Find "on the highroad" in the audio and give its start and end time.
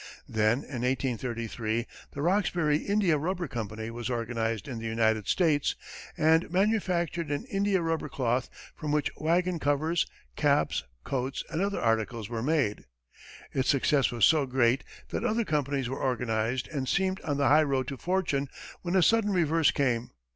17.21-17.87